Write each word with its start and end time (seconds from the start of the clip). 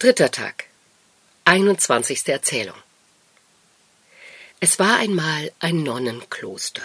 Dritter 0.00 0.30
Tag. 0.30 0.64
21. 1.44 2.26
Erzählung. 2.28 2.76
Es 4.58 4.78
war 4.78 4.96
einmal 4.96 5.52
ein 5.60 5.82
Nonnenkloster, 5.82 6.80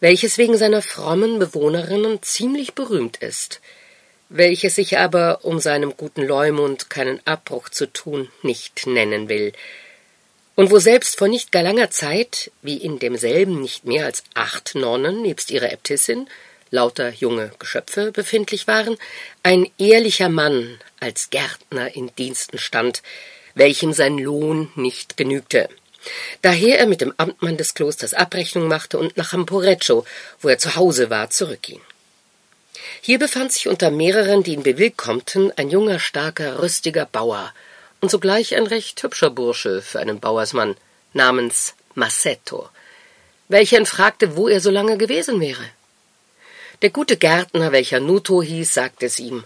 welches 0.00 0.38
wegen 0.38 0.56
seiner 0.56 0.80
frommen 0.80 1.38
Bewohnerinnen 1.38 2.22
ziemlich 2.22 2.72
berühmt 2.72 3.18
ist, 3.18 3.60
welches 4.30 4.76
sich 4.76 4.96
aber, 4.96 5.44
um 5.44 5.60
seinem 5.60 5.94
guten 5.94 6.22
Leumund 6.22 6.88
keinen 6.88 7.20
Abbruch 7.26 7.68
zu 7.68 7.92
tun, 7.92 8.30
nicht 8.40 8.86
nennen 8.86 9.28
will, 9.28 9.52
und 10.54 10.70
wo 10.70 10.78
selbst 10.78 11.18
vor 11.18 11.28
nicht 11.28 11.52
gar 11.52 11.62
langer 11.62 11.90
Zeit, 11.90 12.50
wie 12.62 12.78
in 12.78 13.00
demselben 13.00 13.60
nicht 13.60 13.84
mehr 13.84 14.06
als 14.06 14.24
acht 14.32 14.74
Nonnen 14.74 15.20
nebst 15.20 15.50
ihrer 15.50 15.70
Äbtissin, 15.70 16.26
lauter 16.72 17.10
junge 17.10 17.52
Geschöpfe 17.60 18.10
befindlich 18.10 18.66
waren, 18.66 18.96
ein 19.44 19.70
ehrlicher 19.78 20.28
Mann 20.28 20.80
als 20.98 21.30
Gärtner 21.30 21.94
in 21.94 22.10
Diensten 22.16 22.58
stand, 22.58 23.02
welchem 23.54 23.92
sein 23.92 24.18
Lohn 24.18 24.72
nicht 24.74 25.16
genügte. 25.16 25.68
Daher 26.40 26.80
er 26.80 26.86
mit 26.86 27.00
dem 27.00 27.14
Amtmann 27.16 27.56
des 27.56 27.74
Klosters 27.74 28.14
Abrechnung 28.14 28.66
machte 28.66 28.98
und 28.98 29.16
nach 29.16 29.32
Hamporeccio, 29.32 30.04
wo 30.40 30.48
er 30.48 30.58
zu 30.58 30.74
Hause 30.74 31.10
war, 31.10 31.30
zurückging. 31.30 31.80
Hier 33.02 33.18
befand 33.18 33.52
sich 33.52 33.68
unter 33.68 33.90
mehreren, 33.90 34.42
die 34.42 34.54
ihn 34.54 34.62
bewillkommten, 34.62 35.52
ein 35.56 35.70
junger, 35.70 36.00
starker, 36.00 36.60
rüstiger 36.62 37.06
Bauer 37.06 37.52
und 38.00 38.10
sogleich 38.10 38.56
ein 38.56 38.66
recht 38.66 39.00
hübscher 39.02 39.30
Bursche 39.30 39.82
für 39.82 40.00
einen 40.00 40.20
Bauersmann 40.20 40.76
namens 41.12 41.74
Massetto, 41.94 42.68
welcher 43.48 43.78
ihn 43.78 43.86
fragte, 43.86 44.36
wo 44.36 44.48
er 44.48 44.60
so 44.60 44.70
lange 44.70 44.96
gewesen 44.96 45.40
wäre. 45.40 45.64
Der 46.82 46.90
gute 46.90 47.16
Gärtner, 47.16 47.70
welcher 47.70 48.00
Nuto 48.00 48.42
hieß, 48.42 48.74
sagte 48.74 49.06
es 49.06 49.20
ihm, 49.20 49.44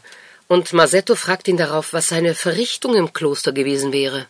und 0.49 0.73
Masetto 0.73 1.15
fragte 1.17 1.51
ihn 1.51 1.59
darauf, 1.59 1.93
was 1.93 2.09
seine 2.09 2.35
Verrichtung 2.35 2.95
im 2.97 3.13
Kloster 3.13 3.53
gewesen 3.53 3.93
wäre. 3.93 4.27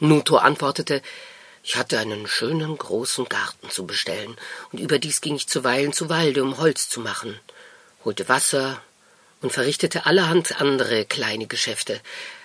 Nuto 0.00 0.36
antwortete, 0.36 1.00
ich 1.62 1.76
hatte 1.76 2.00
einen 2.00 2.26
schönen 2.26 2.76
großen 2.76 3.28
Garten 3.28 3.70
zu 3.70 3.86
bestellen, 3.86 4.36
und 4.72 4.80
überdies 4.80 5.20
ging 5.20 5.36
ich 5.36 5.46
zuweilen 5.46 5.92
zu 5.92 6.08
Walde, 6.08 6.42
um 6.42 6.58
Holz 6.58 6.88
zu 6.88 6.98
machen, 6.98 7.38
holte 8.04 8.28
Wasser 8.28 8.82
und 9.40 9.52
verrichtete 9.52 10.06
allerhand 10.06 10.60
andere 10.60 11.04
kleine 11.04 11.46
Geschäfte. 11.46 12.00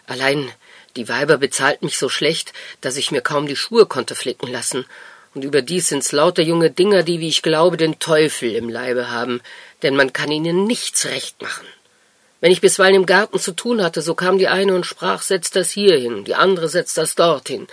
Allein 0.06 0.52
die 0.96 1.10
Weiber 1.10 1.40
bezahlten 1.40 1.86
mich 1.86 1.98
so 1.98 2.10
schlecht, 2.10 2.54
dass 2.82 2.96
ich 2.96 3.10
mir 3.10 3.22
kaum 3.22 3.48
die 3.48 3.56
Schuhe 3.56 3.88
konnte 3.88 4.14
flicken 4.14 4.52
lassen, 4.52 4.86
und 5.34 5.44
überdies 5.44 5.88
sind's 5.88 6.12
lauter 6.12 6.44
junge 6.44 6.72
Dinger, 6.72 7.04
die, 7.04 7.20
wie 7.20 7.30
ich 7.30 7.42
glaube, 7.42 7.78
den 7.78 8.00
Teufel 8.00 8.54
im 8.56 8.70
Leibe 8.70 9.10
haben, 9.10 9.42
denn 9.82 9.96
man 9.96 10.14
kann 10.14 10.32
ihnen 10.32 10.66
nichts 10.66 11.06
recht 11.06 11.42
machen. 11.42 11.66
Wenn 12.42 12.52
ich 12.52 12.60
bisweilen 12.60 12.96
im 12.96 13.06
Garten 13.06 13.40
zu 13.40 13.52
tun 13.52 13.84
hatte, 13.84 14.02
so 14.02 14.16
kam 14.16 14.40
die 14.40 14.48
eine 14.48 14.74
und 14.74 14.86
sprach, 14.86 15.22
setz 15.22 15.52
das 15.52 15.70
hier 15.70 15.98
hin, 15.98 16.26
die 16.26 16.34
andere 16.34 16.70
setzt 16.70 16.98
das 16.98 17.14
dorthin. 17.14 17.68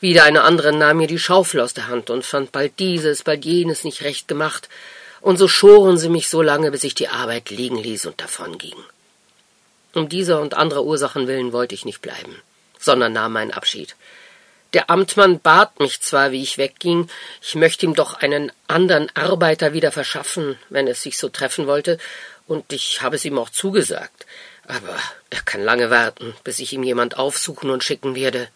Wieder 0.00 0.24
eine 0.24 0.42
andere 0.42 0.72
nahm 0.72 0.96
mir 0.96 1.06
die 1.06 1.18
Schaufel 1.18 1.60
aus 1.60 1.74
der 1.74 1.88
Hand 1.88 2.08
und 2.08 2.24
fand 2.24 2.50
bald 2.50 2.78
dieses, 2.78 3.22
bald 3.22 3.44
jenes 3.44 3.84
nicht 3.84 4.02
recht 4.02 4.26
gemacht, 4.26 4.70
und 5.20 5.38
so 5.38 5.46
schoren 5.46 5.98
sie 5.98 6.08
mich 6.08 6.28
so 6.28 6.42
lange, 6.42 6.70
bis 6.70 6.84
ich 6.84 6.94
die 6.94 7.08
Arbeit 7.08 7.50
liegen 7.50 7.76
ließ 7.76 8.06
und 8.06 8.20
davonging. 8.20 8.76
Um 9.94 10.08
dieser 10.08 10.40
und 10.40 10.54
anderer 10.54 10.84
Ursachen 10.84 11.26
willen 11.26 11.52
wollte 11.52 11.74
ich 11.74 11.84
nicht 11.84 12.02
bleiben, 12.02 12.40
sondern 12.78 13.12
nahm 13.12 13.32
meinen 13.32 13.52
Abschied. 13.52 13.94
Der 14.74 14.90
Amtmann 14.90 15.38
bat 15.38 15.78
mich 15.78 16.00
zwar, 16.00 16.32
wie 16.32 16.42
ich 16.42 16.58
wegging, 16.58 17.08
ich 17.40 17.54
möchte 17.54 17.86
ihm 17.86 17.94
doch 17.94 18.14
einen 18.14 18.50
anderen 18.66 19.08
Arbeiter 19.14 19.72
wieder 19.72 19.92
verschaffen, 19.92 20.58
wenn 20.68 20.88
es 20.88 21.00
sich 21.00 21.16
so 21.16 21.28
treffen 21.28 21.68
wollte, 21.68 21.98
und 22.48 22.72
ich 22.72 23.00
habe 23.00 23.14
es 23.14 23.24
ihm 23.24 23.38
auch 23.38 23.50
zugesagt. 23.50 24.26
Aber 24.66 24.98
er 25.30 25.42
kann 25.42 25.62
lange 25.62 25.90
warten, 25.90 26.34
bis 26.42 26.58
ich 26.58 26.72
ihm 26.72 26.82
jemand 26.82 27.16
aufsuchen 27.16 27.70
und 27.70 27.84
schicken 27.84 28.16
werde. 28.16 28.48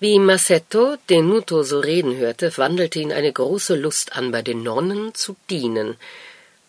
Wie 0.00 0.18
Massetto 0.18 0.96
den 1.08 1.28
Nuto 1.28 1.62
so 1.62 1.78
reden 1.78 2.16
hörte, 2.16 2.56
wandelte 2.56 2.98
ihn 2.98 3.12
eine 3.12 3.32
große 3.32 3.76
Lust 3.76 4.16
an, 4.16 4.32
bei 4.32 4.42
den 4.42 4.64
Nonnen 4.64 5.14
zu 5.14 5.36
dienen, 5.48 5.96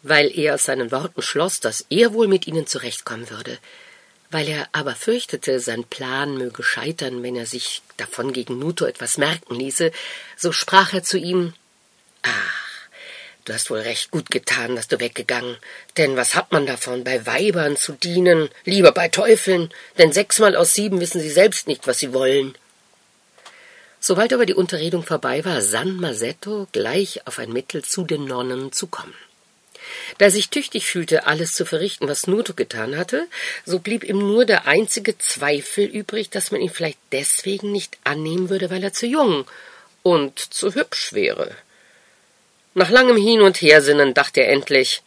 weil 0.03 0.31
er 0.37 0.55
aus 0.55 0.65
seinen 0.65 0.91
Worten 0.91 1.23
schloss, 1.23 1.59
dass 1.59 1.85
er 1.89 2.13
wohl 2.13 2.27
mit 2.27 2.45
ihnen 2.45 2.67
zurechtkommen 2.67 3.29
würde. 3.29 3.57
Weil 4.31 4.47
er 4.47 4.69
aber 4.73 4.93
fürchtete, 4.93 5.59
sein 5.59 5.83
Plan 5.83 6.37
möge 6.37 6.61
scheitern, 6.61 7.23
wenn 7.23 7.35
er 7.35 7.47
sich 7.47 7.81
davon 7.97 8.31
gegen 8.31 8.59
Nuto 8.59 8.85
etwas 8.85 9.17
merken 9.17 9.55
ließe, 9.55 9.91
so 10.37 10.51
sprach 10.51 10.93
er 10.93 11.03
zu 11.03 11.17
ihm 11.17 11.53
Ach, 12.21 12.87
du 13.45 13.53
hast 13.53 13.71
wohl 13.71 13.79
recht 13.79 14.11
gut 14.11 14.29
getan, 14.29 14.75
dass 14.75 14.87
du 14.87 14.99
weggegangen, 14.99 15.57
denn 15.97 16.15
was 16.15 16.35
hat 16.35 16.51
man 16.51 16.67
davon, 16.67 17.03
bei 17.03 17.25
Weibern 17.25 17.75
zu 17.75 17.93
dienen, 17.93 18.49
lieber 18.65 18.91
bei 18.91 19.07
Teufeln, 19.07 19.73
denn 19.97 20.13
sechsmal 20.13 20.55
aus 20.55 20.75
sieben 20.75 20.99
wissen 20.99 21.21
sie 21.21 21.31
selbst 21.31 21.67
nicht, 21.67 21.87
was 21.87 21.97
sie 21.97 22.13
wollen. 22.13 22.55
Sobald 23.99 24.31
aber 24.31 24.45
die 24.45 24.53
Unterredung 24.53 25.03
vorbei 25.03 25.43
war, 25.43 25.61
sann 25.61 25.97
Masetto 25.97 26.67
gleich 26.71 27.25
auf 27.25 27.39
ein 27.39 27.51
Mittel 27.51 27.83
zu 27.83 28.05
den 28.05 28.25
Nonnen 28.25 28.71
zu 28.71 28.87
kommen. 28.87 29.15
Da 30.17 30.25
er 30.25 30.31
sich 30.31 30.49
tüchtig 30.49 30.85
fühlte, 30.85 31.25
alles 31.27 31.53
zu 31.53 31.65
verrichten, 31.65 32.07
was 32.07 32.27
Nuto 32.27 32.53
getan 32.53 32.97
hatte, 32.97 33.27
so 33.65 33.79
blieb 33.79 34.03
ihm 34.03 34.19
nur 34.19 34.45
der 34.45 34.67
einzige 34.67 35.17
Zweifel 35.17 35.85
übrig, 35.85 36.29
dass 36.29 36.51
man 36.51 36.61
ihn 36.61 36.69
vielleicht 36.69 36.99
deswegen 37.11 37.71
nicht 37.71 37.97
annehmen 38.03 38.49
würde, 38.49 38.69
weil 38.69 38.83
er 38.83 38.93
zu 38.93 39.05
jung 39.05 39.45
und 40.03 40.39
zu 40.39 40.73
hübsch 40.75 41.13
wäre. 41.13 41.55
Nach 42.73 42.89
langem 42.89 43.17
Hin 43.17 43.41
und 43.41 43.61
Hersinnen 43.61 44.13
dachte 44.13 44.41
er 44.41 44.51
endlich, 44.51 45.01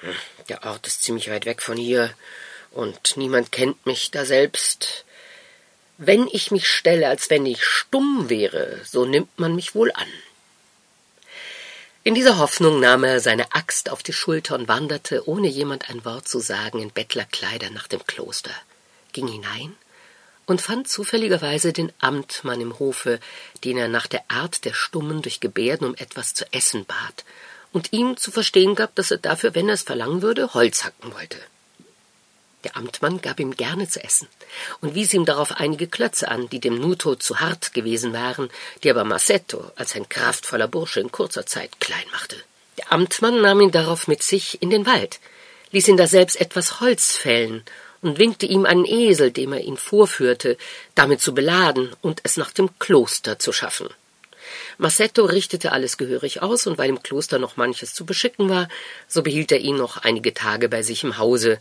hm, 0.00 0.14
der 0.48 0.64
Ort 0.64 0.86
ist 0.86 1.02
ziemlich 1.02 1.30
weit 1.30 1.46
weg 1.46 1.62
von 1.62 1.76
hier, 1.76 2.14
und 2.72 3.16
niemand 3.16 3.52
kennt 3.52 3.84
mich 3.86 4.10
da 4.10 4.24
selbst. 4.24 5.04
Wenn 5.98 6.26
ich 6.32 6.50
mich 6.50 6.66
stelle, 6.66 7.08
als 7.08 7.30
wenn 7.30 7.46
ich 7.46 7.62
stumm 7.62 8.28
wäre, 8.28 8.80
so 8.84 9.04
nimmt 9.04 9.38
man 9.38 9.54
mich 9.54 9.74
wohl 9.74 9.92
an. 9.92 10.08
In 12.04 12.16
dieser 12.16 12.38
Hoffnung 12.38 12.80
nahm 12.80 13.04
er 13.04 13.20
seine 13.20 13.52
Axt 13.52 13.88
auf 13.88 14.02
die 14.02 14.12
Schulter 14.12 14.56
und 14.56 14.66
wanderte, 14.66 15.28
ohne 15.28 15.46
jemand 15.46 15.88
ein 15.88 16.04
Wort 16.04 16.26
zu 16.26 16.40
sagen, 16.40 16.80
in 16.80 16.90
Bettlerkleidern 16.90 17.72
nach 17.72 17.86
dem 17.86 18.04
Kloster, 18.04 18.50
ging 19.12 19.28
hinein 19.28 19.76
und 20.46 20.60
fand 20.60 20.88
zufälligerweise 20.88 21.72
den 21.72 21.92
Amtmann 22.00 22.60
im 22.60 22.80
Hofe, 22.80 23.20
den 23.62 23.78
er 23.78 23.86
nach 23.86 24.08
der 24.08 24.24
Art 24.26 24.64
der 24.64 24.74
Stummen 24.74 25.22
durch 25.22 25.38
Gebärden 25.38 25.86
um 25.86 25.94
etwas 25.94 26.34
zu 26.34 26.44
essen 26.52 26.84
bat 26.86 27.24
und 27.72 27.92
ihm 27.92 28.16
zu 28.16 28.32
verstehen 28.32 28.74
gab, 28.74 28.96
dass 28.96 29.12
er 29.12 29.18
dafür, 29.18 29.54
wenn 29.54 29.68
er 29.68 29.74
es 29.74 29.82
verlangen 29.82 30.22
würde, 30.22 30.54
Holz 30.54 30.82
hacken 30.82 31.14
wollte. 31.14 31.38
Der 32.64 32.76
Amtmann 32.76 33.20
gab 33.20 33.40
ihm 33.40 33.56
gerne 33.56 33.88
zu 33.88 34.02
essen 34.02 34.28
und 34.80 34.94
wies 34.94 35.12
ihm 35.12 35.24
darauf 35.24 35.52
einige 35.52 35.88
Klötze 35.88 36.28
an, 36.28 36.48
die 36.48 36.60
dem 36.60 36.78
Nuto 36.78 37.16
zu 37.16 37.40
hart 37.40 37.74
gewesen 37.74 38.12
waren, 38.12 38.50
die 38.82 38.90
aber 38.90 39.04
Massetto 39.04 39.70
als 39.74 39.96
ein 39.96 40.08
kraftvoller 40.08 40.68
Bursche 40.68 41.00
in 41.00 41.10
kurzer 41.10 41.44
Zeit 41.44 41.80
klein 41.80 42.04
machte. 42.12 42.36
Der 42.78 42.92
Amtmann 42.92 43.40
nahm 43.40 43.60
ihn 43.60 43.72
darauf 43.72 44.06
mit 44.06 44.22
sich 44.22 44.62
in 44.62 44.70
den 44.70 44.86
Wald, 44.86 45.18
ließ 45.72 45.88
ihn 45.88 45.96
daselbst 45.96 46.40
etwas 46.40 46.80
Holz 46.80 47.12
fällen 47.16 47.64
und 48.00 48.18
winkte 48.18 48.46
ihm 48.46 48.64
einen 48.64 48.84
Esel, 48.84 49.32
dem 49.32 49.52
er 49.52 49.60
ihn 49.60 49.76
vorführte, 49.76 50.56
damit 50.94 51.20
zu 51.20 51.34
beladen 51.34 51.94
und 52.00 52.20
es 52.22 52.36
nach 52.36 52.52
dem 52.52 52.78
Kloster 52.78 53.38
zu 53.38 53.52
schaffen. 53.52 53.88
Massetto 54.78 55.24
richtete 55.24 55.72
alles 55.72 55.96
gehörig 55.96 56.42
aus, 56.42 56.66
und 56.66 56.78
weil 56.78 56.88
im 56.88 57.02
Kloster 57.02 57.38
noch 57.38 57.56
manches 57.56 57.94
zu 57.94 58.04
beschicken 58.04 58.48
war, 58.48 58.68
so 59.08 59.22
behielt 59.22 59.52
er 59.52 59.58
ihn 59.58 59.76
noch 59.76 59.98
einige 59.98 60.34
Tage 60.34 60.68
bei 60.68 60.82
sich 60.82 61.04
im 61.04 61.18
Hause, 61.18 61.60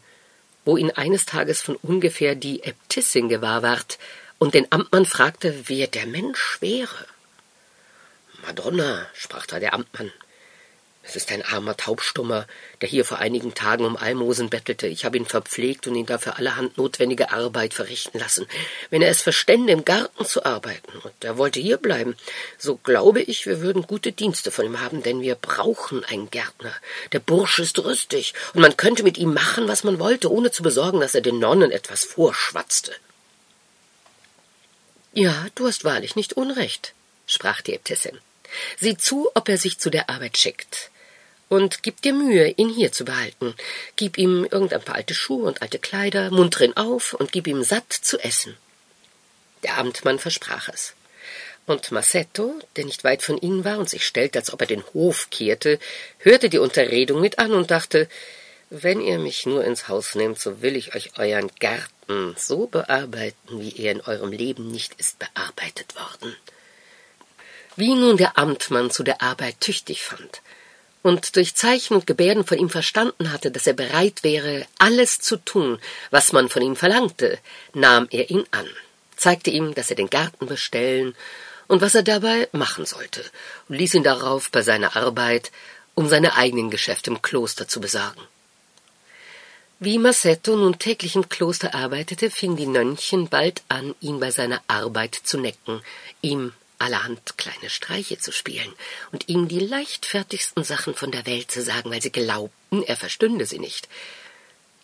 wo 0.66 0.78
ihn 0.78 0.92
eines 0.92 1.26
Tages 1.26 1.62
von 1.62 1.76
ungefähr 1.78 2.36
die 2.36 2.64
Äbtissin 2.64 3.30
gewahr 3.30 3.64
ward 3.64 3.98
und 4.38 4.54
den 4.54 4.72
Amtmann 4.72 5.06
fragte, 5.06 5.68
wer 5.68 5.88
der 5.88 6.06
Mensch 6.06 6.58
wäre. 6.62 7.06
Madonna, 8.46 9.08
sprach 9.14 9.46
da 9.46 9.60
der 9.60 9.74
Amtmann, 9.74 10.12
es 11.04 11.16
ist 11.16 11.32
ein 11.32 11.42
armer 11.42 11.76
Taubstummer, 11.76 12.46
der 12.80 12.88
hier 12.88 13.06
vor 13.06 13.18
einigen 13.18 13.56
Tagen 13.56 13.86
um 13.86 13.98
Almosen 13.98 14.50
bettelte. 14.50 14.86
Ich 14.88 15.04
habe 15.04 15.18
ihn 15.18 15.26
verpflegt 15.26 15.88
und 15.88 15.96
ihn 15.96 16.06
dafür 16.06 16.38
allerhand 16.38 16.78
notwendige 16.78 17.32
Arbeit 17.32 17.74
verrichten 17.74 18.20
lassen. 18.20 18.48
Wenn 18.92 19.02
er 19.02 19.10
es 19.10 19.22
verstände, 19.22 19.74
im 19.74 19.84
Garten 19.84 20.26
zu 20.26 20.46
arbeiten, 20.46 20.92
und 21.04 21.14
er 21.24 21.38
wollte 21.38 21.60
hier 21.60 21.78
bleiben, 21.78 22.16
so 22.60 22.76
glaube 22.76 23.22
ich, 23.22 23.48
wir 23.48 23.62
würden 23.62 23.88
gute 23.88 24.12
Dienste 24.12 24.52
von 24.52 24.66
ihm 24.66 24.80
haben, 24.80 25.02
denn 25.02 25.22
wir 25.22 25.36
brauchen 25.36 26.06
einen 26.06 26.30
Gärtner. 26.30 26.74
Der 27.14 27.20
Bursche 27.20 27.64
ist 27.64 27.80
rüstig, 27.80 28.36
und 28.54 28.62
man 28.62 28.78
könnte 28.78 29.04
mit 29.04 29.18
ihm 29.18 29.34
machen, 29.34 29.68
was 29.68 29.84
man 29.84 30.00
wollte, 30.00 30.32
ohne 30.32 30.52
zu 30.52 30.62
besorgen, 30.62 31.00
dass 31.00 31.16
er 31.16 31.22
den 31.22 31.40
Nonnen 31.40 31.72
etwas 31.72 32.04
vorschwatzte. 32.04 32.94
Ja, 35.14 35.48
du 35.56 35.66
hast 35.66 35.84
wahrlich 35.84 36.16
nicht 36.16 36.34
Unrecht, 36.34 36.94
sprach 37.26 37.62
die 37.62 37.74
Äbtissin. 37.74 38.20
Sieh 38.80 38.98
zu, 38.98 39.30
ob 39.36 39.50
er 39.50 39.58
sich 39.58 39.80
zu 39.80 39.90
der 39.90 40.10
Arbeit 40.10 40.38
schickt. 40.38 40.92
Und 41.50 41.84
gib 41.84 42.02
dir 42.02 42.14
Mühe, 42.14 42.48
ihn 42.48 42.70
hier 42.70 42.92
zu 42.94 43.04
behalten. 43.04 43.56
Gib 43.98 44.18
ihm 44.18 44.46
irgendein 44.50 44.82
paar 44.82 44.96
alte 44.96 45.14
Schuhe 45.14 45.44
und 45.46 45.62
alte 45.62 45.80
Kleider, 45.80 46.32
munter 46.32 46.64
ihn 46.64 46.78
auf 46.78 47.14
und 47.14 47.32
gib 47.34 47.46
ihm 47.46 47.64
satt 47.64 47.92
zu 47.92 48.20
essen. 48.20 48.56
Der 49.64 49.78
Amtmann 49.78 50.18
versprach 50.18 50.70
es. 50.70 50.94
Und 51.66 51.92
Massetto, 51.92 52.60
der 52.76 52.86
nicht 52.86 53.04
weit 53.04 53.22
von 53.22 53.38
ihnen 53.38 53.66
war 53.66 53.78
und 53.78 53.90
sich 53.90 54.06
stellte, 54.06 54.40
als 54.40 54.52
ob 54.52 54.62
er 54.62 54.68
den 54.68 54.84
Hof 54.94 55.30
kehrte, 55.30 55.80
hörte 56.20 56.50
die 56.50 56.58
Unterredung 56.58 57.22
mit 57.22 57.38
an 57.38 57.52
und 57.52 57.70
dachte, 57.70 58.08
Wenn 58.70 59.02
ihr 59.02 59.20
mich 59.20 59.46
nur 59.46 59.66
ins 59.66 59.90
Haus 59.90 60.16
nehmt, 60.16 60.40
so 60.40 60.62
will 60.62 60.78
ich 60.78 60.96
euch 60.96 61.18
euren 61.18 61.52
Garten 61.60 62.36
so 62.38 62.68
bearbeiten, 62.68 63.60
wie 63.60 63.76
er 63.78 63.92
in 63.92 64.02
eurem 64.02 64.32
Leben 64.32 64.72
nicht 64.72 64.94
ist 64.98 65.20
bearbeitet 65.20 65.96
worden. 65.96 66.36
Wie 67.76 67.94
nun 67.96 68.18
der 68.18 68.38
Amtmann 68.38 68.92
zu 68.92 69.04
der 69.04 69.22
Arbeit 69.22 69.60
tüchtig 69.62 70.04
fand 70.04 70.42
und 71.04 71.36
durch 71.36 71.56
Zeichen 71.56 71.96
und 71.96 72.08
Gebärden 72.08 72.46
von 72.46 72.58
ihm 72.58 72.70
verstanden 72.70 73.32
hatte, 73.32 73.52
dass 73.52 73.68
er 73.68 73.74
bereit 73.74 74.24
wäre, 74.24 74.66
alles 74.78 75.20
zu 75.20 75.38
tun, 75.38 75.80
was 76.12 76.32
man 76.32 76.50
von 76.50 76.62
ihm 76.62 76.76
verlangte, 76.76 77.40
nahm 77.74 78.08
er 78.12 78.30
ihn 78.30 78.44
an, 78.52 78.68
zeigte 79.16 79.50
ihm, 79.50 79.74
dass 79.74 79.90
er 79.90 79.96
den 79.96 80.10
Garten 80.10 80.46
bestellen 80.46 81.16
und 81.68 81.82
was 81.82 81.96
er 81.96 82.04
dabei 82.04 82.50
machen 82.52 82.86
sollte, 82.86 83.24
und 83.68 83.78
ließ 83.78 83.96
ihn 83.96 84.04
darauf 84.04 84.52
bei 84.52 84.62
seiner 84.62 84.96
Arbeit, 84.96 85.52
um 85.96 86.08
seine 86.08 86.36
eigenen 86.36 86.70
Geschäfte 86.70 87.10
im 87.10 87.22
Kloster 87.22 87.68
zu 87.68 87.82
besorgen. 87.82 88.22
Wie 89.80 89.98
Massetto 89.98 90.56
nun 90.56 90.78
täglich 90.78 91.16
im 91.16 91.28
Kloster 91.28 91.74
arbeitete, 91.74 92.30
fing 92.30 92.56
die 92.56 92.68
Nönnchen 92.68 93.30
bald 93.30 93.64
an, 93.68 93.96
ihn 94.00 94.20
bei 94.20 94.30
seiner 94.30 94.62
Arbeit 94.68 95.16
zu 95.16 95.40
necken, 95.40 95.82
ihm 96.22 96.54
allerhand 96.82 97.38
kleine 97.38 97.70
Streiche 97.70 98.18
zu 98.18 98.32
spielen 98.32 98.74
und 99.12 99.30
ihm 99.30 99.48
die 99.48 99.60
leichtfertigsten 99.60 100.64
Sachen 100.64 100.96
von 100.96 101.12
der 101.12 101.26
Welt 101.26 101.52
zu 101.52 101.62
sagen, 101.62 101.92
weil 101.92 102.02
sie 102.02 102.12
glaubten, 102.12 102.84
er 102.84 102.98
verstünde 102.98 103.46
sie 103.46 103.60
nicht. 103.60 103.88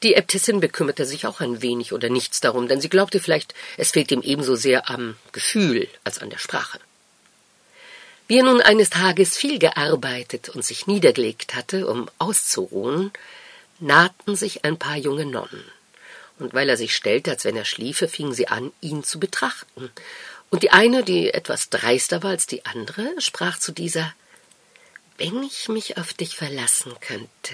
Die 0.03 0.13
Äbtissin 0.13 0.59
bekümmerte 0.59 1.05
sich 1.05 1.25
auch 1.25 1.41
ein 1.41 1.61
wenig 1.61 1.91
oder 1.91 2.09
nichts 2.09 2.39
darum, 2.39 2.67
denn 2.67 2.79
sie 2.79 2.89
glaubte 2.89 3.19
vielleicht, 3.19 3.55
es 3.77 3.91
fehlt 3.91 4.11
ihm 4.11 4.21
ebenso 4.21 4.55
sehr 4.55 4.89
am 4.89 5.17
Gefühl 5.31 5.87
als 6.03 6.19
an 6.19 6.29
der 6.29 6.37
Sprache. 6.37 6.79
Wie 8.27 8.37
er 8.37 8.43
nun 8.43 8.61
eines 8.61 8.89
Tages 8.89 9.37
viel 9.37 9.57
gearbeitet 9.57 10.49
und 10.49 10.63
sich 10.63 10.85
niedergelegt 10.85 11.55
hatte, 11.55 11.87
um 11.87 12.09
auszuruhen, 12.19 13.11
nahten 13.79 14.35
sich 14.35 14.65
ein 14.65 14.77
paar 14.77 14.97
junge 14.97 15.25
Nonnen, 15.25 15.63
und 16.37 16.53
weil 16.53 16.69
er 16.69 16.77
sich 16.77 16.95
stellte, 16.95 17.31
als 17.31 17.45
wenn 17.45 17.55
er 17.55 17.65
schliefe, 17.65 18.07
fingen 18.07 18.33
sie 18.33 18.47
an, 18.47 18.71
ihn 18.81 19.03
zu 19.03 19.19
betrachten. 19.19 19.91
Und 20.49 20.63
die 20.63 20.71
eine, 20.71 21.03
die 21.03 21.33
etwas 21.33 21.69
dreister 21.69 22.23
war 22.23 22.31
als 22.31 22.47
die 22.47 22.65
andere, 22.65 23.19
sprach 23.19 23.59
zu 23.59 23.71
dieser 23.71 24.13
Wenn 25.17 25.43
ich 25.43 25.67
mich 25.67 25.97
auf 25.97 26.13
dich 26.13 26.37
verlassen 26.37 26.93
könnte, 27.01 27.53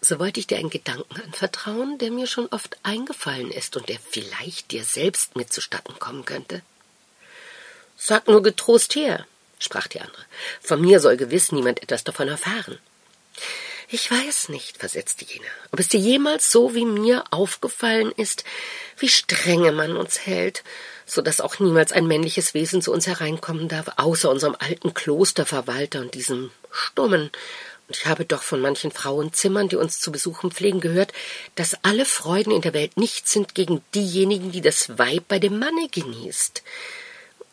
so 0.00 0.18
wollte 0.18 0.38
ich 0.38 0.46
dir 0.46 0.58
einen 0.58 0.70
Gedanken 0.70 1.20
anvertrauen, 1.20 1.98
der 1.98 2.10
mir 2.10 2.26
schon 2.26 2.46
oft 2.48 2.78
eingefallen 2.82 3.50
ist 3.50 3.76
und 3.76 3.88
der 3.88 3.98
vielleicht 3.98 4.70
dir 4.70 4.84
selbst 4.84 5.34
mit 5.34 5.52
zustatten 5.52 5.98
kommen 5.98 6.24
könnte. 6.24 6.62
Sag 7.96 8.28
nur 8.28 8.42
getrost 8.42 8.94
her, 8.94 9.26
sprach 9.58 9.86
die 9.86 10.00
andere. 10.00 10.24
Von 10.62 10.80
mir 10.80 11.00
soll 11.00 11.16
gewiss 11.16 11.52
niemand 11.52 11.82
etwas 11.82 12.04
davon 12.04 12.28
erfahren. 12.28 12.78
Ich 13.92 14.08
weiß 14.08 14.50
nicht, 14.50 14.78
versetzte 14.78 15.24
jene, 15.24 15.46
ob 15.72 15.80
es 15.80 15.88
dir 15.88 15.98
jemals 15.98 16.52
so 16.52 16.76
wie 16.76 16.84
mir 16.84 17.24
aufgefallen 17.32 18.12
ist, 18.12 18.44
wie 19.00 19.08
strenge 19.08 19.72
man 19.72 19.96
uns 19.96 20.26
hält, 20.26 20.62
so 21.06 21.22
dass 21.22 21.40
auch 21.40 21.58
niemals 21.58 21.92
ein 21.92 22.06
männliches 22.06 22.54
Wesen 22.54 22.82
zu 22.82 22.92
uns 22.92 23.06
hereinkommen 23.06 23.68
darf, 23.68 23.86
außer 23.96 24.30
unserem 24.30 24.56
alten 24.58 24.94
Klosterverwalter 24.94 26.00
und 26.00 26.14
diesem 26.14 26.50
Stummen. 26.70 27.30
Und 27.88 27.96
ich 27.96 28.06
habe 28.06 28.24
doch 28.24 28.42
von 28.42 28.60
manchen 28.60 28.92
Frauenzimmern, 28.92 29.68
die 29.68 29.76
uns 29.76 29.98
zu 29.98 30.12
besuchen 30.12 30.52
pflegen, 30.52 30.80
gehört, 30.80 31.12
dass 31.56 31.76
alle 31.82 32.04
Freuden 32.04 32.52
in 32.52 32.62
der 32.62 32.74
Welt 32.74 32.96
nichts 32.96 33.32
sind 33.32 33.56
gegen 33.56 33.82
diejenigen, 33.94 34.52
die 34.52 34.60
das 34.60 34.96
Weib 34.98 35.24
bei 35.26 35.40
dem 35.40 35.58
Manne 35.58 35.88
genießt. 35.90 36.62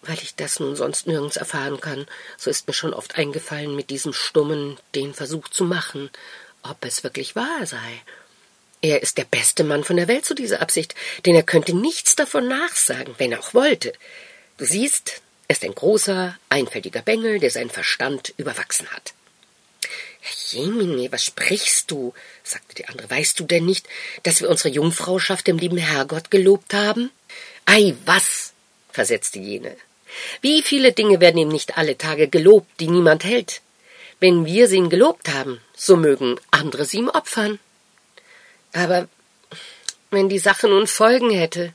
Weil 0.04 0.20
ich 0.22 0.36
das 0.36 0.60
nun 0.60 0.76
sonst 0.76 1.08
nirgends 1.08 1.38
erfahren 1.38 1.82
kann, 1.82 2.06
so 2.38 2.52
ist 2.52 2.68
mir 2.68 2.74
schon 2.74 2.94
oft 2.94 3.16
eingefallen, 3.16 3.76
mit 3.76 3.90
diesem 3.90 4.14
Stummen 4.14 4.78
den 4.94 5.16
Versuch 5.16 5.48
zu 5.48 5.64
machen, 5.64 6.12
ob 6.62 6.86
es 6.86 7.04
wirklich 7.04 7.36
wahr 7.36 7.66
sei. 7.66 8.02
Er 8.82 9.02
ist 9.02 9.18
der 9.18 9.26
beste 9.26 9.64
Mann 9.64 9.84
von 9.84 9.98
der 9.98 10.08
Welt 10.08 10.26
zu 10.26 10.36
dieser 10.36 10.62
Absicht, 10.62 10.94
denn 11.26 11.36
er 11.36 11.44
könnte 11.44 11.76
nichts 11.76 12.16
davon 12.16 12.48
nachsagen, 12.48 13.16
wenn 13.18 13.32
er 13.32 13.40
auch 13.40 13.54
wollte. 13.54 13.94
Du 14.58 14.66
siehst, 14.66 15.22
er 15.48 15.56
ist 15.56 15.64
ein 15.64 15.74
großer, 15.74 16.38
einfältiger 16.50 17.02
Bengel, 17.02 17.40
der 17.40 17.52
seinen 17.52 17.70
Verstand 17.70 18.34
überwachsen 18.38 18.88
hat. 18.90 19.14
Herr 20.20 20.60
Jemine, 20.62 21.12
was 21.12 21.24
sprichst 21.24 21.90
du? 21.90 22.14
sagte 22.44 22.76
die 22.76 22.88
andere. 22.88 23.10
Weißt 23.10 23.40
du 23.40 23.46
denn 23.46 23.66
nicht, 23.66 23.88
dass 24.24 24.42
wir 24.42 24.50
unsere 24.50 24.70
Jungfrauschaft 24.70 25.48
dem 25.48 25.58
lieben 25.58 25.78
Herrgott 25.78 26.32
gelobt 26.32 26.74
haben? 26.74 27.12
Ei, 27.66 27.96
was? 28.06 28.54
versetzte 28.92 29.40
jene. 29.40 29.76
Wie 30.42 30.62
viele 30.64 30.92
Dinge 30.92 31.20
werden 31.20 31.38
ihm 31.38 31.50
nicht 31.50 31.78
alle 31.78 31.98
Tage 31.98 32.28
gelobt, 32.28 32.68
die 32.80 32.88
niemand 32.88 33.24
hält? 33.24 33.62
Wenn 34.20 34.46
wir 34.46 34.68
sie 34.68 34.78
ihm 34.78 34.90
gelobt 34.90 35.30
haben, 35.30 35.62
so 35.76 35.96
mögen 35.96 36.40
andere 36.50 36.86
sie 36.86 36.98
ihm 36.98 37.10
opfern. 37.10 37.60
Aber 38.74 39.08
wenn 40.12 40.30
die 40.30 40.40
Sache 40.40 40.68
nun 40.68 40.88
Folgen 40.88 41.32
hätte, 41.32 41.74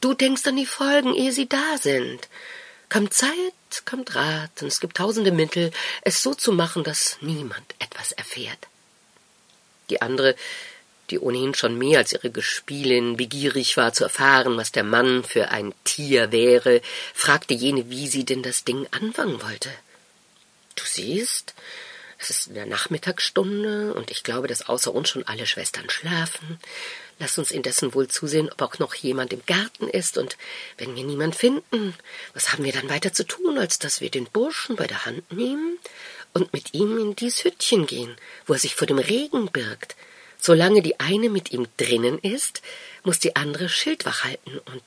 du 0.00 0.14
denkst 0.14 0.46
an 0.46 0.56
die 0.56 0.66
Folgen, 0.66 1.14
ehe 1.14 1.32
sie 1.32 1.48
da 1.48 1.78
sind. 1.78 2.28
Kommt 2.88 3.14
Zeit, 3.14 3.86
kommt 3.86 4.14
Rat, 4.14 4.50
und 4.60 4.68
es 4.68 4.80
gibt 4.80 4.98
tausende 4.98 5.32
Mittel, 5.32 5.70
es 6.02 6.22
so 6.22 6.34
zu 6.34 6.52
machen, 6.52 6.84
dass 6.84 7.16
niemand 7.20 7.74
etwas 7.78 8.12
erfährt. 8.12 8.68
Die 9.88 10.02
andere 10.02 10.36
die 11.12 11.18
ohnehin 11.18 11.54
schon 11.54 11.76
mehr 11.76 11.98
als 11.98 12.12
ihre 12.14 12.30
Gespielin 12.30 13.16
begierig 13.18 13.76
war 13.76 13.92
zu 13.92 14.04
erfahren, 14.04 14.56
was 14.56 14.72
der 14.72 14.82
Mann 14.82 15.24
für 15.24 15.50
ein 15.50 15.74
Tier 15.84 16.32
wäre, 16.32 16.80
fragte 17.12 17.54
jene, 17.54 17.90
wie 17.90 18.08
sie 18.08 18.24
denn 18.24 18.42
das 18.42 18.64
Ding 18.64 18.88
anfangen 18.92 19.42
wollte. 19.42 19.70
Du 20.74 20.84
siehst, 20.86 21.54
es 22.22 22.30
ist 22.30 22.46
in 22.48 22.54
der 22.54 22.66
Nachmittagsstunde 22.66 23.94
und 23.94 24.10
ich 24.10 24.22
glaube, 24.22 24.48
dass 24.48 24.68
außer 24.68 24.94
uns 24.94 25.08
schon 25.08 25.26
alle 25.26 25.46
Schwestern 25.46 25.90
schlafen. 25.90 26.58
Lass 27.18 27.38
uns 27.38 27.50
indessen 27.50 27.94
wohl 27.94 28.08
zusehen, 28.08 28.50
ob 28.50 28.62
auch 28.62 28.78
noch 28.78 28.94
jemand 28.94 29.32
im 29.32 29.44
Garten 29.46 29.88
ist, 29.88 30.18
und 30.18 30.36
wenn 30.78 30.96
wir 30.96 31.04
niemand 31.04 31.36
finden, 31.36 31.94
was 32.34 32.52
haben 32.52 32.64
wir 32.64 32.72
dann 32.72 32.88
weiter 32.88 33.12
zu 33.12 33.24
tun, 33.24 33.58
als 33.58 33.78
dass 33.78 34.00
wir 34.00 34.10
den 34.10 34.26
Burschen 34.26 34.76
bei 34.76 34.86
der 34.86 35.04
Hand 35.04 35.30
nehmen 35.32 35.78
und 36.32 36.52
mit 36.52 36.74
ihm 36.74 36.98
in 36.98 37.14
dies 37.14 37.44
Hüttchen 37.44 37.86
gehen, 37.86 38.16
wo 38.46 38.54
er 38.54 38.58
sich 38.58 38.74
vor 38.74 38.86
dem 38.86 38.98
Regen 38.98 39.50
birgt, 39.50 39.96
Solange 40.44 40.82
die 40.82 40.98
eine 40.98 41.30
mit 41.30 41.52
ihm 41.52 41.68
drinnen 41.76 42.18
ist, 42.18 42.62
muss 43.04 43.20
die 43.20 43.36
andere 43.36 43.68
Schildwach 43.68 44.24
halten, 44.24 44.58
und 44.58 44.82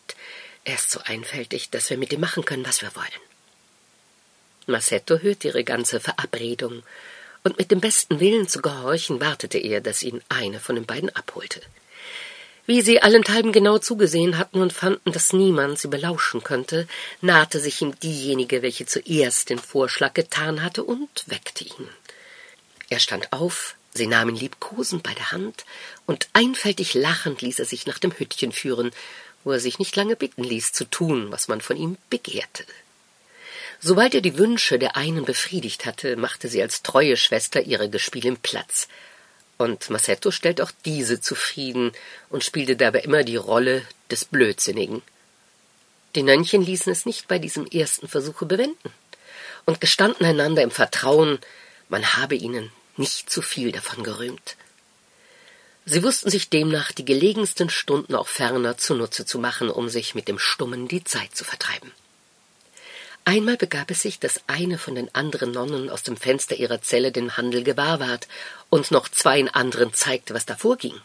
er 0.66 0.76
ist 0.76 0.92
so 0.92 1.00
einfältig, 1.00 1.70
dass 1.70 1.90
wir 1.90 1.98
mit 1.98 2.12
ihm 2.12 2.20
machen 2.20 2.44
können, 2.44 2.66
was 2.66 2.82
wir 2.82 2.94
wollen. 2.94 3.08
Massetto 4.68 5.20
hörte 5.20 5.48
ihre 5.48 5.64
ganze 5.64 6.02
Verabredung, 6.02 6.84
und 7.46 7.60
mit 7.60 7.72
dem 7.72 7.80
besten 7.80 8.20
Willen 8.20 8.50
zu 8.50 8.60
gehorchen 8.62 9.22
wartete 9.22 9.60
er, 9.60 9.80
dass 9.80 10.04
ihn 10.04 10.22
eine 10.30 10.60
von 10.60 10.76
den 10.76 10.86
beiden 10.86 11.16
abholte. 11.16 11.62
Wie 12.66 12.82
sie 12.82 13.04
allenthalben 13.04 13.52
genau 13.52 13.78
zugesehen 13.78 14.40
hatten 14.40 14.60
und 14.60 14.74
fanden, 14.74 15.12
dass 15.12 15.32
niemand 15.32 15.78
sie 15.78 15.88
belauschen 15.88 16.44
könnte, 16.44 16.88
nahte 17.22 17.60
sich 17.60 17.80
ihm 17.84 17.98
diejenige, 18.00 18.64
welche 18.64 18.88
zuerst 18.88 19.52
den 19.52 19.60
Vorschlag 19.60 20.16
getan 20.16 20.64
hatte, 20.64 20.84
und 20.84 21.08
weckte 21.28 21.64
ihn. 21.64 21.88
Er 22.90 23.00
stand 23.00 23.32
auf, 23.32 23.76
Sie 23.94 24.08
nahm 24.08 24.28
ihn 24.28 24.36
liebkosend 24.36 25.04
bei 25.04 25.14
der 25.14 25.32
Hand, 25.32 25.66
und 26.08 26.28
einfältig 26.34 26.96
lachend 26.96 27.42
ließ 27.42 27.60
er 27.60 27.66
sich 27.66 27.86
nach 27.86 28.00
dem 28.00 28.12
Hüttchen 28.12 28.52
führen, 28.52 28.92
wo 29.44 29.52
er 29.52 29.60
sich 29.60 29.78
nicht 29.78 29.96
lange 29.96 30.16
bitten 30.16 30.44
ließ, 30.44 30.74
zu 30.74 30.84
tun, 30.86 31.32
was 31.32 31.48
man 31.48 31.62
von 31.62 31.78
ihm 31.78 31.98
begehrte. 32.10 32.66
Sobald 33.80 34.16
er 34.16 34.22
die 34.22 34.38
Wünsche 34.38 34.80
der 34.80 34.96
einen 34.96 35.26
befriedigt 35.26 35.86
hatte, 35.86 36.16
machte 36.16 36.48
sie 36.48 36.62
als 36.62 36.82
treue 36.82 37.18
Schwester 37.18 37.62
ihre 37.62 37.90
Gespielin 37.90 38.38
Platz, 38.38 38.88
und 39.58 39.90
Massetto 39.90 40.32
stellte 40.32 40.64
auch 40.64 40.72
diese 40.84 41.22
zufrieden 41.22 41.94
und 42.30 42.44
spielte 42.44 42.76
dabei 42.76 43.00
immer 43.00 43.24
die 43.24 43.38
Rolle 43.38 43.84
des 44.12 44.26
Blödsinnigen. 44.26 45.02
Die 46.16 46.24
Nönnchen 46.24 46.62
ließen 46.62 46.92
es 46.92 47.06
nicht 47.06 47.28
bei 47.28 47.40
diesem 47.40 47.66
ersten 47.66 48.08
Versuche 48.08 48.46
bewenden 48.46 48.92
und 49.66 49.82
gestanden 49.82 50.26
einander 50.26 50.62
im 50.62 50.72
Vertrauen, 50.72 51.40
man 51.90 52.16
habe 52.16 52.36
ihnen 52.36 52.72
nicht 52.98 53.30
zu 53.30 53.42
viel 53.42 53.72
davon 53.72 54.04
gerühmt. 54.04 54.56
Sie 55.86 56.04
wussten 56.04 56.32
sich 56.32 56.50
demnach 56.50 56.92
die 56.92 57.06
gelegensten 57.06 57.70
Stunden 57.70 58.16
auch 58.16 58.28
ferner 58.28 58.78
zunutze 58.78 59.26
zu 59.26 59.38
machen, 59.38 59.70
um 59.70 59.88
sich 59.88 60.16
mit 60.16 60.28
dem 60.28 60.40
Stummen 60.40 60.88
die 60.88 61.04
Zeit 61.04 61.36
zu 61.36 61.44
vertreiben. 61.44 61.92
Einmal 63.26 63.58
begab 63.58 63.92
es 63.92 64.02
sich, 64.02 64.20
dass 64.20 64.42
eine 64.48 64.78
von 64.78 64.96
den 64.96 65.14
anderen 65.14 65.52
Nonnen 65.52 65.90
aus 65.90 66.04
dem 66.04 66.16
Fenster 66.16 66.56
ihrer 66.56 66.82
Zelle 66.82 67.12
den 67.12 67.38
Handel 67.38 67.64
gewahr 67.64 68.00
ward 68.00 68.28
und 68.70 68.92
noch 68.92 69.10
zweien 69.10 69.50
anderen 69.50 69.94
zeigte, 69.94 70.34
was 70.34 70.46
da 70.46 70.56
vorging. 70.56 70.96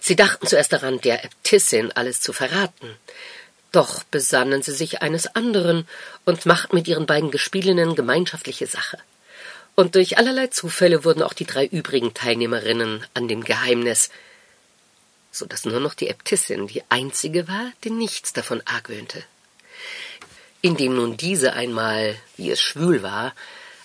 Sie 0.00 0.14
dachten 0.14 0.46
zuerst 0.46 0.72
daran, 0.72 1.00
der 1.00 1.24
Äbtissin 1.24 1.90
alles 1.92 2.20
zu 2.20 2.32
verraten. 2.32 2.96
Doch 3.72 4.04
besannen 4.04 4.62
sie 4.62 4.72
sich 4.72 5.02
eines 5.02 5.34
anderen 5.34 5.88
und 6.24 6.46
machten 6.46 6.76
mit 6.76 6.86
ihren 6.86 7.06
beiden 7.06 7.30
Gespielinnen 7.30 7.96
gemeinschaftliche 7.96 8.66
Sache 8.66 8.98
und 9.74 9.94
durch 9.96 10.18
allerlei 10.18 10.48
Zufälle 10.48 11.04
wurden 11.04 11.22
auch 11.22 11.32
die 11.32 11.46
drei 11.46 11.66
übrigen 11.66 12.14
Teilnehmerinnen 12.14 13.04
an 13.14 13.28
dem 13.28 13.42
Geheimnis, 13.42 14.10
so 15.30 15.46
dass 15.46 15.64
nur 15.64 15.80
noch 15.80 15.94
die 15.94 16.08
Äbtissin 16.08 16.68
die 16.68 16.82
einzige 16.90 17.48
war, 17.48 17.72
die 17.82 17.90
nichts 17.90 18.32
davon 18.32 18.62
argwöhnte. 18.66 19.24
Indem 20.64 20.96
nun 20.96 21.18
diese 21.18 21.52
einmal, 21.52 22.16
wie 22.38 22.50
es 22.50 22.58
schwül 22.58 23.02
war, 23.02 23.34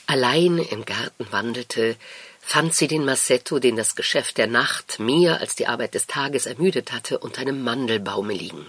allein 0.05 0.59
im 0.59 0.85
Garten 0.85 1.27
wandelte, 1.29 1.97
fand 2.39 2.73
sie 2.73 2.87
den 2.87 3.03
Massetto, 3.03 3.59
den 3.59 3.75
das 3.75 3.97
Geschäft 3.97 4.37
der 4.37 4.47
Nacht 4.47 4.97
mehr 4.97 5.41
als 5.41 5.57
die 5.57 5.67
Arbeit 5.67 5.93
des 5.93 6.07
Tages 6.07 6.45
ermüdet 6.45 6.93
hatte, 6.93 7.19
unter 7.19 7.41
einem 7.41 7.65
Mandelbaume 7.65 8.31
liegen. 8.31 8.65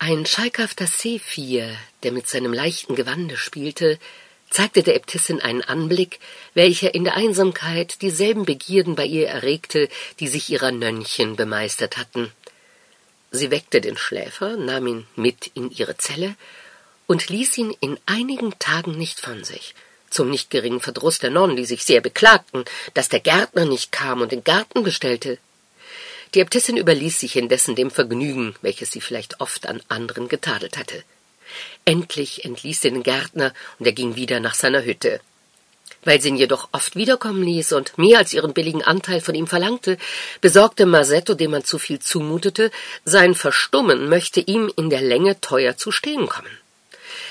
Ein 0.00 0.26
schalkhafter 0.26 0.88
Sephir, 0.88 1.76
der 2.02 2.10
mit 2.10 2.28
seinem 2.28 2.52
leichten 2.52 2.96
Gewande 2.96 3.36
spielte, 3.36 3.96
zeigte 4.50 4.82
der 4.82 4.96
Äbtissin 4.96 5.40
einen 5.40 5.62
Anblick, 5.62 6.18
welcher 6.54 6.92
in 6.92 7.04
der 7.04 7.14
Einsamkeit 7.14 8.02
dieselben 8.02 8.44
Begierden 8.44 8.96
bei 8.96 9.04
ihr 9.04 9.28
erregte, 9.28 9.88
die 10.18 10.26
sich 10.26 10.50
ihrer 10.50 10.72
Nönnchen 10.72 11.36
bemeistert 11.36 11.98
hatten. 11.98 12.32
Sie 13.30 13.50
weckte 13.50 13.80
den 13.80 13.96
Schläfer, 13.96 14.56
nahm 14.56 14.86
ihn 14.86 15.06
mit 15.14 15.50
in 15.54 15.70
ihre 15.70 15.96
Zelle 15.96 16.34
und 17.06 17.28
ließ 17.28 17.58
ihn 17.58 17.74
in 17.80 17.98
einigen 18.06 18.58
Tagen 18.58 18.96
nicht 18.96 19.20
von 19.20 19.44
sich, 19.44 19.74
zum 20.10 20.30
nicht 20.30 20.50
geringen 20.50 20.80
Verdruss 20.80 21.18
der 21.18 21.30
Nonnen, 21.30 21.56
die 21.56 21.66
sich 21.66 21.84
sehr 21.84 22.00
beklagten, 22.00 22.64
dass 22.94 23.08
der 23.08 23.20
Gärtner 23.20 23.66
nicht 23.66 23.92
kam 23.92 24.20
und 24.22 24.32
den 24.32 24.44
Garten 24.44 24.82
bestellte. 24.82 25.38
Die 26.34 26.40
Äbtissin 26.40 26.76
überließ 26.76 27.20
sich 27.20 27.36
indessen 27.36 27.74
dem 27.74 27.90
Vergnügen, 27.90 28.54
welches 28.60 28.90
sie 28.90 29.00
vielleicht 29.00 29.40
oft 29.40 29.66
an 29.66 29.82
anderen 29.88 30.28
getadelt 30.28 30.76
hatte. 30.76 31.02
Endlich 31.84 32.44
entließ 32.44 32.80
sie 32.80 32.90
den 32.90 33.02
Gärtner 33.02 33.54
und 33.78 33.86
er 33.86 33.92
ging 33.92 34.16
wieder 34.16 34.40
nach 34.40 34.54
seiner 34.54 34.84
Hütte. 34.84 35.20
Weil 36.04 36.20
sie 36.20 36.28
ihn 36.28 36.36
jedoch 36.36 36.68
oft 36.72 36.96
wiederkommen 36.96 37.42
ließ 37.42 37.72
und 37.72 37.98
mehr 37.98 38.18
als 38.18 38.32
ihren 38.32 38.54
billigen 38.54 38.82
Anteil 38.82 39.20
von 39.20 39.34
ihm 39.34 39.46
verlangte, 39.46 39.98
besorgte 40.40 40.86
Masetto, 40.86 41.34
dem 41.34 41.50
man 41.50 41.64
zu 41.64 41.78
viel 41.78 41.98
zumutete, 41.98 42.70
sein 43.04 43.34
Verstummen 43.34 44.08
möchte 44.08 44.40
ihm 44.40 44.72
in 44.76 44.90
der 44.90 45.02
Länge 45.02 45.40
teuer 45.40 45.76
zu 45.76 45.90
stehen 45.90 46.28
kommen. 46.28 46.50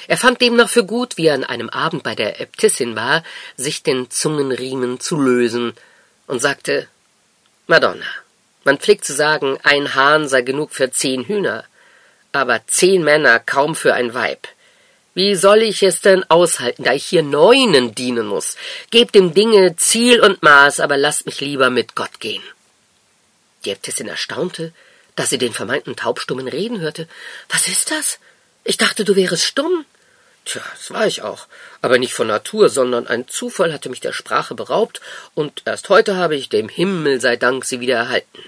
Er 0.08 0.18
fand 0.18 0.42
demnach 0.42 0.70
für 0.70 0.86
gut, 0.86 1.18
wie 1.18 1.28
er 1.28 1.36
an 1.36 1.44
einem 1.44 1.70
Abend 1.70 2.04
bei 2.04 2.16
der 2.16 2.40
Äbtissin 2.40 2.96
war, 2.96 3.24
sich 3.58 3.84
den 3.84 4.10
Zungenriemen 4.10 5.00
zu 5.00 5.20
lösen 5.20 5.74
und 6.28 6.42
sagte 6.42 6.88
Madonna, 7.68 8.06
man 8.64 8.78
pflegt 8.78 9.06
zu 9.06 9.14
sagen, 9.14 9.58
ein 9.64 9.96
Hahn 9.96 10.28
sei 10.28 10.42
genug 10.42 10.72
für 10.72 10.92
zehn 10.92 11.26
Hühner, 11.26 11.66
aber 12.32 12.62
zehn 12.68 13.04
Männer 13.04 13.40
kaum 13.40 13.76
für 13.76 13.94
ein 13.94 14.14
Weib. 14.14 14.48
Wie 15.18 15.34
soll 15.34 15.64
ich 15.64 15.82
es 15.82 16.00
denn 16.02 16.24
aushalten, 16.30 16.84
da 16.84 16.94
ich 16.94 17.08
hier 17.08 17.24
neunen 17.24 17.96
dienen 17.96 18.28
muss? 18.28 18.56
Gebt 18.92 19.16
dem 19.16 19.34
Dinge 19.34 19.76
Ziel 19.76 20.20
und 20.22 20.44
Maß, 20.44 20.80
aber 20.80 20.96
lasst 20.96 21.26
mich 21.26 21.42
lieber 21.42 21.72
mit 21.72 21.96
Gott 21.96 22.20
gehen. 22.20 22.44
Die 23.66 23.72
Äbtissin 23.72 24.10
erstaunte, 24.10 24.74
dass 25.16 25.32
sie 25.32 25.40
den 25.40 25.54
vermeinten 25.54 25.96
Taubstummen 25.96 26.48
reden 26.48 26.82
hörte. 26.82 27.08
Was 27.50 27.68
ist 27.68 27.90
das? 27.90 28.20
Ich 28.64 28.78
dachte, 28.78 29.06
du 29.06 29.16
wärest 29.16 29.44
stumm. 29.44 29.86
Tja, 30.46 30.62
das 30.74 30.92
war 30.92 31.08
ich 31.08 31.24
auch, 31.24 31.48
aber 31.82 31.98
nicht 31.98 32.14
von 32.14 32.28
Natur, 32.28 32.70
sondern 32.70 33.08
ein 33.08 33.28
Zufall 33.28 33.74
hatte 33.74 33.90
mich 33.90 34.02
der 34.02 34.14
Sprache 34.14 34.54
beraubt, 34.54 35.02
und 35.34 35.64
erst 35.66 35.90
heute 35.90 36.16
habe 36.18 36.36
ich 36.36 36.50
dem 36.50 36.70
Himmel 36.70 37.20
sei 37.22 37.38
Dank 37.38 37.66
sie 37.66 37.80
wieder 37.80 37.96
erhalten. 37.96 38.44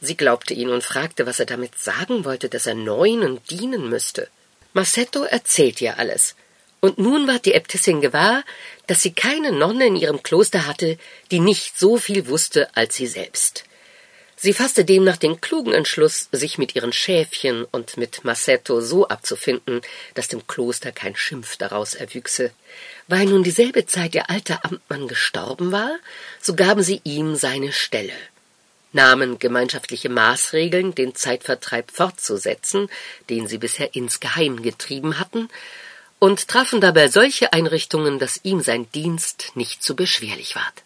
Sie 0.00 0.16
glaubte 0.16 0.54
ihn 0.54 0.70
und 0.70 0.82
fragte, 0.82 1.26
was 1.26 1.38
er 1.38 1.46
damit 1.46 1.78
sagen 1.78 2.24
wollte, 2.24 2.48
dass 2.48 2.64
er 2.64 2.74
Neunen 2.74 3.44
dienen 3.50 3.90
müsste. 3.90 4.28
Massetto 4.72 5.22
erzählt 5.24 5.80
ihr 5.80 5.98
alles. 5.98 6.34
Und 6.80 6.98
nun 6.98 7.26
ward 7.26 7.44
die 7.44 7.54
Äbtissin 7.54 8.00
gewahr, 8.00 8.44
dass 8.86 9.02
sie 9.02 9.12
keine 9.12 9.52
Nonne 9.52 9.86
in 9.86 9.96
ihrem 9.96 10.22
Kloster 10.22 10.66
hatte, 10.66 10.98
die 11.30 11.40
nicht 11.40 11.78
so 11.78 11.96
viel 11.96 12.28
wusste 12.28 12.68
als 12.76 12.94
sie 12.94 13.06
selbst. 13.06 13.64
Sie 14.36 14.52
fasste 14.52 14.84
demnach 14.84 15.16
den 15.16 15.40
klugen 15.40 15.74
Entschluss, 15.74 16.28
sich 16.30 16.58
mit 16.58 16.76
ihren 16.76 16.92
Schäfchen 16.92 17.64
und 17.64 17.96
mit 17.96 18.22
Massetto 18.22 18.80
so 18.80 19.08
abzufinden, 19.08 19.80
dass 20.14 20.28
dem 20.28 20.46
Kloster 20.46 20.92
kein 20.92 21.16
Schimpf 21.16 21.56
daraus 21.56 21.94
erwüchse. 21.94 22.52
Weil 23.08 23.26
nun 23.26 23.42
dieselbe 23.42 23.86
Zeit 23.86 24.14
ihr 24.14 24.30
alter 24.30 24.64
Amtmann 24.64 25.08
gestorben 25.08 25.72
war, 25.72 25.98
so 26.40 26.54
gaben 26.54 26.84
sie 26.84 27.00
ihm 27.02 27.34
seine 27.34 27.72
Stelle 27.72 28.12
nahmen 28.92 29.38
gemeinschaftliche 29.38 30.08
Maßregeln, 30.08 30.94
den 30.94 31.14
Zeitvertreib 31.14 31.90
fortzusetzen, 31.90 32.88
den 33.28 33.46
sie 33.46 33.58
bisher 33.58 33.94
insgeheim 33.94 34.62
getrieben 34.62 35.18
hatten, 35.18 35.48
und 36.18 36.48
trafen 36.48 36.80
dabei 36.80 37.08
solche 37.08 37.52
Einrichtungen, 37.52 38.18
dass 38.18 38.40
ihm 38.42 38.60
sein 38.60 38.90
Dienst 38.92 39.52
nicht 39.54 39.82
zu 39.82 39.94
beschwerlich 39.94 40.56
ward. 40.56 40.82